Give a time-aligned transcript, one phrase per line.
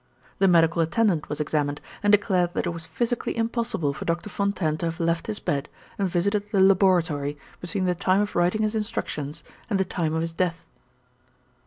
[0.39, 4.75] The medical attendant was examined, and declared that it was physically impossible for Doctor Fontaine
[4.77, 8.73] to have left his bed, and visited the laboratory, between the time of writing his
[8.73, 10.65] Instructions and the time of his death.